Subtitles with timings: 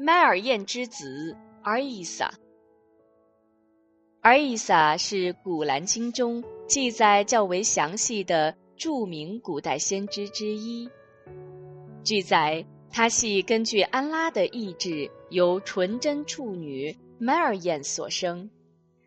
[0.00, 2.32] 麦尔燕之子阿伊萨。
[4.20, 10.88] 阿伊萨是《古兰经》中记载较为详细的著名古代先知之一。
[12.04, 18.48] 据载，他系根据安拉的意志，由纯真处女麦尔燕所生。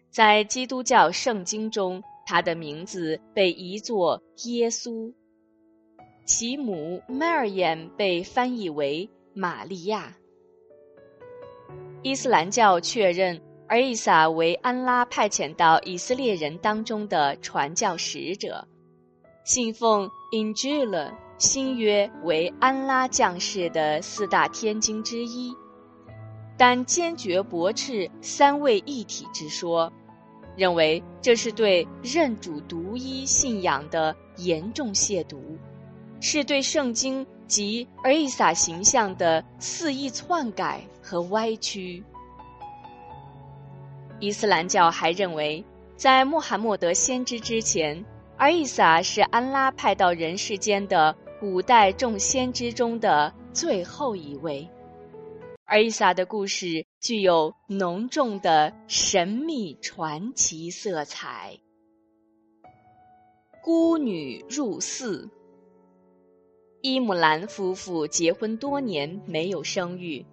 [0.09, 5.13] 在基督教圣经中，他的名字被译作耶稣。
[6.27, 10.17] 其母麦尔燕被翻译为玛利亚。
[12.03, 18.67] 伊斯兰教确认尔伊萨为安拉派遣到以色列人当中的传教使者，
[19.45, 21.05] 信奉《英吉勒》
[21.37, 25.53] 新约为安拉降世的四大天经之一，
[26.57, 29.93] 但坚决驳斥三位一体之说，
[30.57, 35.37] 认为这是对认主独一信仰的严重亵渎。
[36.19, 40.81] 是对圣经及尔伊撒形象的肆意篡改
[41.11, 42.01] 和歪曲。
[44.21, 45.61] 伊斯兰教还认为，
[45.97, 48.05] 在穆罕默德先知之前，
[48.37, 54.69] 尔伊撒是安拉派到人世间的古代众先知中的最后一位。
[55.65, 61.59] 尔伊撒的故事具有浓重的神秘传奇色彩。
[63.61, 65.29] 孤女入寺。
[66.81, 70.25] 伊姆兰夫妇结婚多年没有生育，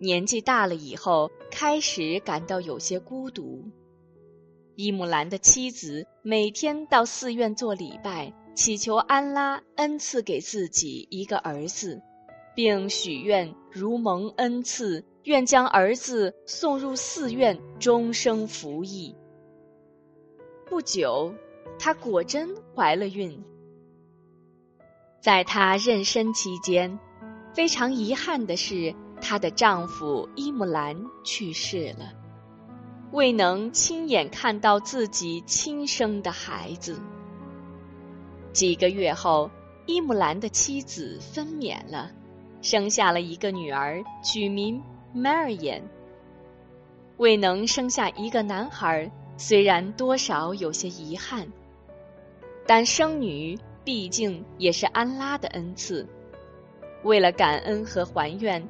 [0.00, 3.62] 年纪大了以后开始感到有些孤独。
[4.74, 12.00] 伊姆兰的妻子每天到寺院做礼拜，祈求安拉恩赐给自己一个儿子，
[12.56, 19.14] 并许愿如蒙恩赐，愿将儿子送入寺院，终生服役。
[20.66, 21.34] 不久，
[21.78, 23.44] 她果真怀了孕。
[25.20, 26.98] 在她妊娠期间，
[27.52, 32.12] 非常遗憾的是，她的丈夫伊姆兰去世了，
[33.12, 36.98] 未能亲眼看到自己亲生的孩子。
[38.52, 39.50] 几个月后，
[39.86, 42.10] 伊姆兰的妻子分娩了，
[42.62, 44.82] 生下了一个女儿，取名
[45.14, 45.82] Mary。
[47.18, 51.46] 未能生下一个男孩，虽然多少有些遗憾，
[52.66, 53.58] 但生女。
[53.82, 56.06] 毕竟也是安拉的恩赐。
[57.02, 58.62] 为了感恩和还愿，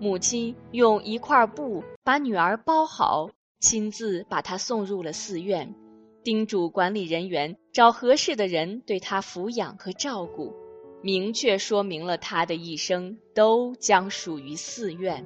[0.00, 5.74] 母亲用一块布把女儿包好，亲自把她送入了寺院，
[6.22, 10.52] 叮嘱管理人员找合适的人对她抚养和照顾，
[11.02, 15.24] 明确说明了她的一生都将属于寺院。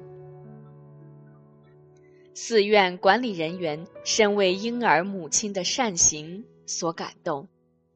[2.33, 7.47] 寺院管理人员深为婴儿母亲的善行所感动。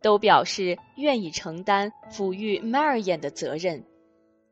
[0.03, 3.85] 都表示愿意承担抚育麦尔眼的责任。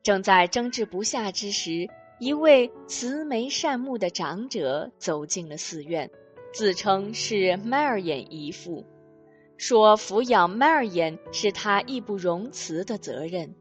[0.02, 1.90] 正在争执不下之时，
[2.22, 6.08] 一位慈眉善目的长者走进了寺院，
[6.54, 8.86] 自称是麦尔眼姨父，
[9.58, 13.56] 说抚养麦尔眼是他义不容辞的责任。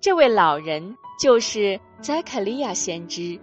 [0.00, 3.38] 这位老人就是宰凯利亚先知。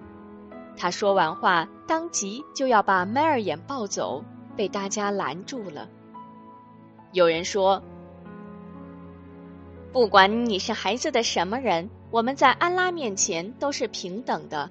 [0.75, 4.21] 他说完话，当即就要把麦尔眼抱走，
[4.57, 5.87] 被大家拦住了。
[7.13, 7.81] 有人说
[9.93, 14.69] ：“不管你是孩子的什么人，我们在安拉面前都是平等的。”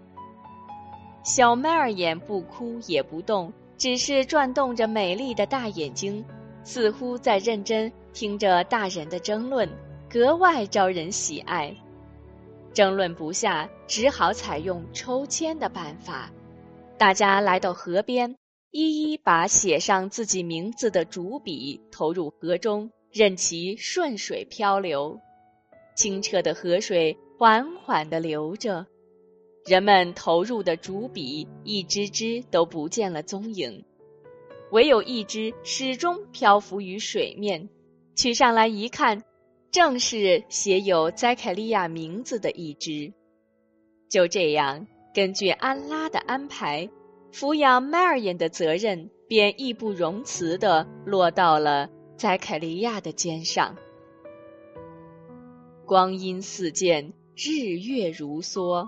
[1.24, 6.24] 小麦尔眼不哭也不动，只是转动着美丽的大眼睛，
[6.62, 9.68] 似乎在认真听着大人的争论，
[10.08, 11.74] 格外招人喜爱。
[12.72, 16.30] 争论不下，只好采用抽签的办法。
[16.98, 18.36] 大家来到河边。
[18.70, 25.20] 一一把写上自己名字的竹笔投入河中，任其顺水漂流。
[25.94, 28.86] 清澈的河水缓缓地流着，
[29.66, 33.84] 人们投入的竹笔一支支都不见了踪影，
[34.70, 37.68] 唯有一支始终漂浮于水面。
[38.14, 39.24] 取上来一看，
[39.72, 43.12] 正是写有塞凯利亚名字的一支。
[44.08, 46.88] 就这样，根据安拉的安排。
[47.32, 53.74] 抚养迈尔眼的责任便义不容辞地落到了宰凯利亚的肩上。
[55.84, 58.86] 光阴似箭，日月如梭，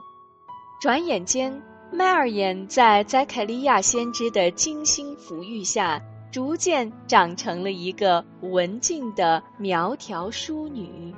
[0.81, 1.60] 转眼间，
[1.90, 6.00] 麦尔眼在宰凯利亚先知的精心抚育下，
[6.31, 11.12] 逐渐长成了一个文静的苗条淑女。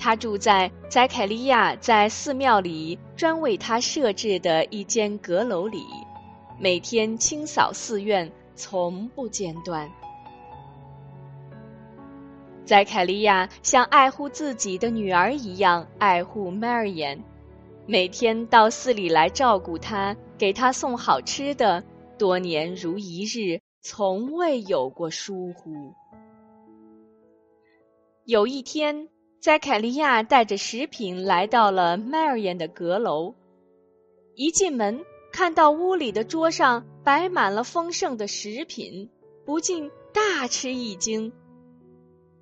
[0.00, 5.84] 她住在宰凯利亚在寺庙里专为她设置的一间阁楼里，
[6.58, 9.88] 每天清扫寺院，从不间断。
[12.70, 17.20] 宰凯利亚像爱护自己的女儿一样爱护麦尔言，
[17.84, 21.82] 每天到寺里来照顾她，给她送好吃的，
[22.16, 25.72] 多年如一日，从未有过疏忽。
[28.24, 29.08] 有一天，
[29.40, 33.34] 在凯利亚带着食品来到了 Marian 的阁楼，
[34.36, 39.10] 一进门看到屋里的桌上摆满了丰盛的食品，
[39.44, 41.32] 不禁大吃一惊。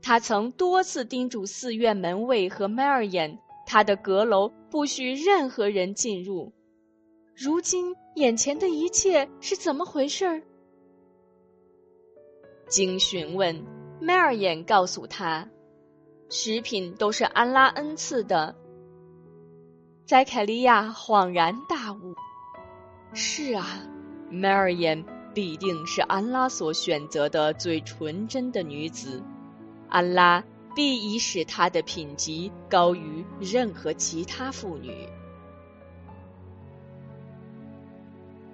[0.00, 6.52] 他曾多次叮嘱寺院门卫和 Marian，他的阁楼不许任何人进入。
[7.34, 10.42] 如今眼前的一切是怎么回事儿？
[12.68, 13.64] 经询问
[14.00, 15.48] ，Marian 告诉他。
[16.30, 18.54] 食品都是安拉恩赐的。
[20.04, 22.14] 在凯利亚恍然大悟
[23.14, 23.80] ：“是啊
[24.30, 29.22] ，Marian 必定是安拉所选择的最纯真的女子，
[29.88, 30.44] 安拉
[30.74, 35.08] 必已使她的品级高于任何其他妇女。”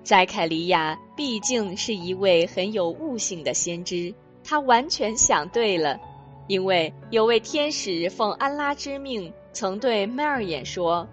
[0.04, 5.98] 在凯利亚毕竟是一位很有悟性的先知，他完全想对了。
[6.46, 11.08] 因为有位天使奉安拉之命，曾对麦尔眼说：“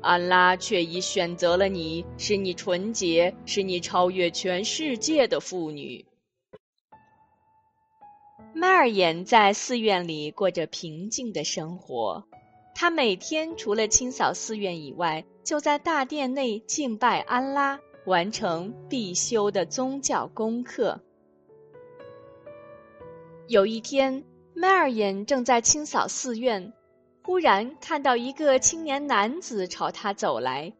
[0.00, 6.02] 安拉却已选择了你，使你纯洁，使你超越全世界的妇女。”
[8.52, 12.24] 麦尔眼在寺院里过着平静的生活，
[12.74, 21.00] 他每天除了清扫寺院以外，就在大殿内敬拜安拉，完成必修的宗教功课。
[23.46, 24.24] 有一天，
[24.54, 26.72] 麦尔眼正在清扫寺院，
[27.22, 30.72] 忽然看到一个青年男子朝他走来。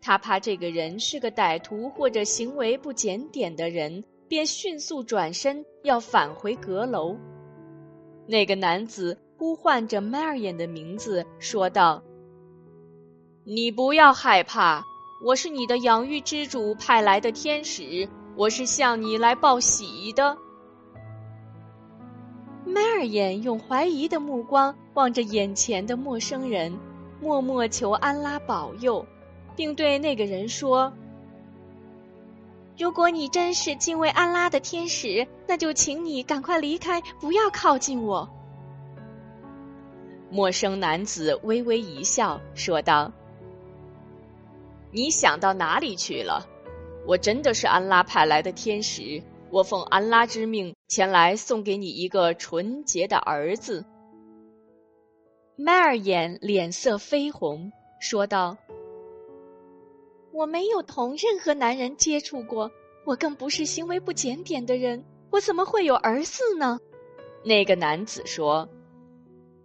[0.00, 7.14] 他怕这个人是个歹徒或者行为不检点的人，便迅速转身要返回阁楼。
[8.26, 12.02] 那个男子呼唤着麦尔眼的名字，说道
[13.44, 14.82] ：“你不要害怕，
[15.22, 20.34] 我是你的养育之主派来的天使，我是向你来报喜的。”
[22.64, 26.72] 麦尔眼用怀疑的目光望着眼前的陌生人，
[27.20, 29.04] 默默求安拉保佑，
[29.54, 30.90] 并对那个人说
[32.78, 38.28] ：“如果你真是敬畏安拉的天使，那就请你赶快离开，不要靠近我。”
[40.30, 43.12] 陌生男子微微一笑，说道
[44.90, 46.46] ：“你想到哪里去了？
[47.06, 49.22] 我真的是安拉派来的天使。”
[49.52, 53.84] 我奉安拉之命前来送给你一个纯洁的儿子。
[55.56, 57.70] 麦尔眼脸色绯红，
[58.00, 58.56] 说道
[60.32, 62.70] ：“我没有同任何男人接触过，
[63.04, 66.78] 我更不是行为不检点的人，我怎么会有儿子呢？”
[67.44, 68.68] 那个男子说：“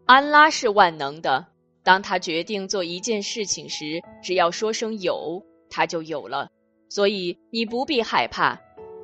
[0.05, 1.45] 安拉是万能的，
[1.83, 6.49] 当他决定做一件事情时，只要说声有，他就有了，
[6.89, 8.59] 所以你不必害怕。”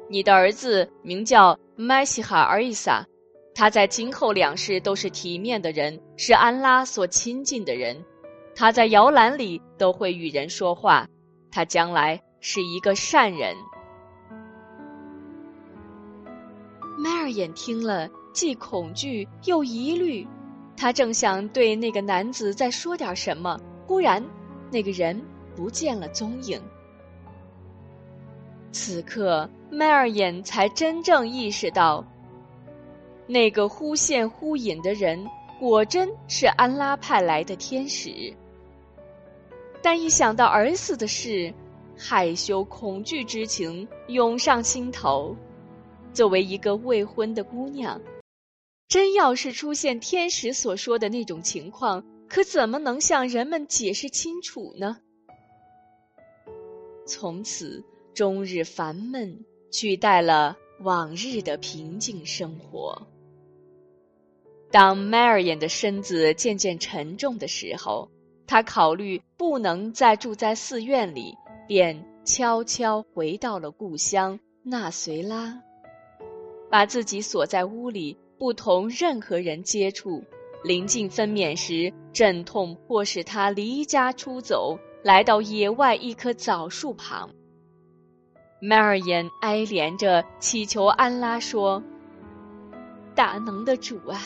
[0.09, 3.07] 你的儿子名叫麦西哈尔伊萨，
[3.55, 8.03] 他在今后两世都是体面的人，是安拉所亲近的人。
[8.53, 11.07] 他在摇篮里都会与人说话，
[11.53, 13.55] 他将来是一个善人。
[16.97, 20.27] 麦尔眼听了，既恐惧又疑虑，
[20.75, 24.23] 他正想对那个男子再说点什么，忽然，
[24.71, 25.21] 那个人
[25.55, 26.59] 不见了踪影。
[28.71, 29.47] 此刻。
[29.69, 32.05] 麦尔眼才真正意识到，
[33.25, 35.27] 那个忽现忽隐的人
[35.59, 38.31] 果真是安拉派来的天使。
[39.83, 41.53] 但一想到儿子的事，
[41.95, 45.35] 害羞恐惧之情涌上心头。
[46.13, 48.01] 作为一个未婚的姑娘，
[48.87, 54.97] 真要是出现天使所说的那种情况，可怎么能向人们解释清楚呢？
[57.05, 57.83] 从此
[58.15, 59.45] 终日烦闷。
[59.75, 63.07] 取代了往日的平静生活。
[64.69, 68.11] 当迈尔眼的身子渐渐沉重的时候，
[68.45, 75.61] 他考虑不能再住在寺院里，便悄悄回到了故乡纳随拉，
[76.71, 80.23] 把自己锁在屋里，不同任何人接触。
[80.63, 87.29] 临近分娩时，阵痛迫使他离家出走，来到野外一棵枣树旁。
[88.61, 91.83] 麦尔言哀怜着祈求安拉说
[93.13, 94.21] ：“大能的主啊，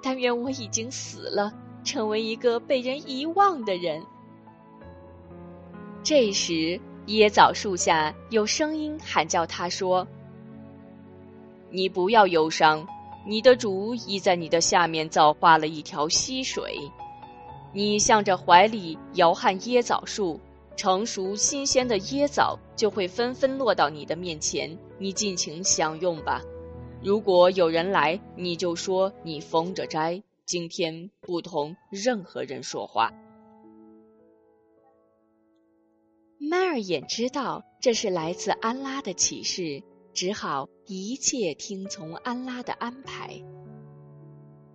[0.00, 4.00] 但愿我已经死了，成为一个被人遗忘的人。”
[6.02, 10.06] 这时，椰枣树下有声音喊叫他说
[11.70, 12.86] ：“你不要忧伤，
[13.26, 16.78] 你的主已在你的下面造化了一条溪水。”
[17.72, 20.40] 你向着怀里摇撼椰枣树，
[20.74, 26.40] 成熟新鲜的椰枣就会纷纷落到你的面前，你尽情享用吧。
[27.02, 33.12] 如果有人来，你就说你疯着斋，今天不同任何人说话。
[36.42, 39.82] 麦尔眼知道这是来自安拉的启示，
[40.14, 43.42] 只好一切听从安拉的安排。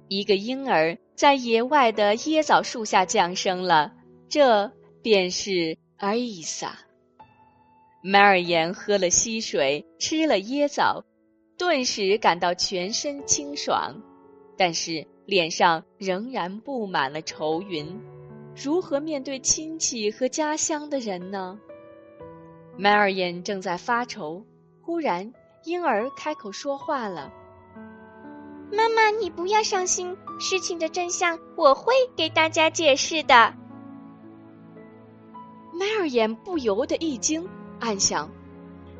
[0.07, 3.93] 一个婴儿在野外的椰枣树下降生了，
[4.29, 6.77] 这便是阿伊萨。
[8.03, 11.03] 麦尔言喝了溪水，吃了椰枣。
[11.57, 14.03] 顿时感到全身清爽，
[14.55, 17.99] 但是脸上仍然布满了愁云。
[18.55, 21.59] 如何面对亲戚和家乡的人呢？
[22.77, 24.45] 麦尔眼正在发愁，
[24.81, 25.33] 忽然
[25.65, 27.31] 婴儿开口说话了
[28.71, 33.53] ：“妈妈，你不要伤心，事情的真相我会给大家解释的。”
[35.77, 37.45] 麦尔眼不由得一惊，
[37.79, 38.31] 暗想。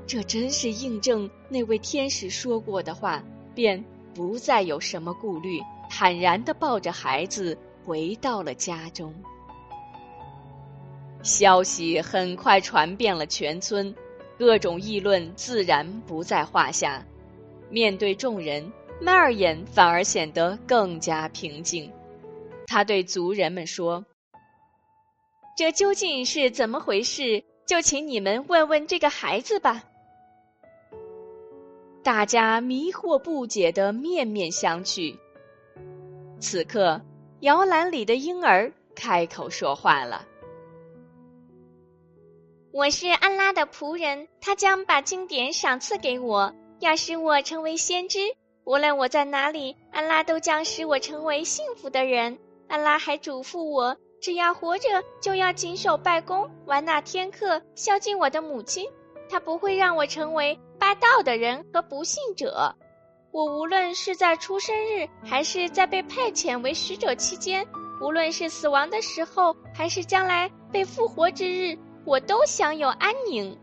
[0.05, 3.23] 这真是印证那位天使说过的话，
[3.55, 3.83] 便
[4.13, 9.13] 不再有什么顾虑，坦然的抱着孩子回到了家中。
[11.25, 13.93] 消息很快传遍了全村，
[14.37, 17.03] 各种议论自然不在话下。
[17.71, 21.91] 面对众人，麦尔眼反而显得更加平静。
[22.67, 24.05] 他对族人们说
[25.57, 27.43] ：“这究竟是怎么回事？
[27.65, 29.83] 就请你们问问这个孩子吧。”
[32.03, 35.17] 大家迷惑不解的面面相觑。
[36.39, 37.01] 此刻，
[37.39, 40.23] 摇篮里的婴儿开口说话了
[42.77, 48.19] ：“我是安拉的仆人，他将把经典赏赐给我，要使我成为先知。
[48.65, 52.37] 无论我在哪里，安拉都将使我成为幸福的人。
[52.67, 54.89] 安拉还嘱咐我，只要活着，
[55.21, 58.85] 就要谨守拜功，完纳天课，孝敬我的母亲。
[59.29, 62.75] 他不会让我成为。”霸道的人和不幸者，
[63.31, 67.65] 我无论是在出生日，还是在被派遣为使者期间，
[68.01, 73.57] 无论是死亡的时候，还是将来被复活之日，我都享有安宁。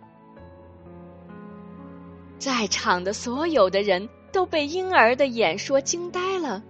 [2.38, 6.62] 在场的所有的人都被婴儿的演说惊呆了，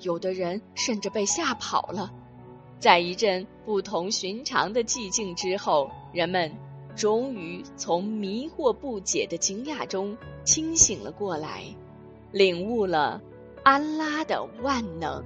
[0.00, 2.10] 有的人甚至被吓跑了。
[2.78, 6.50] 在一阵不同寻常的寂静之后，人们。
[6.96, 11.62] 终于从迷惑不解的惊讶中清醒了过来，
[12.32, 13.22] 领悟了
[13.62, 15.22] 安拉的万能。